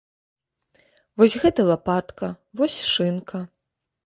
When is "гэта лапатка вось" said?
1.43-2.79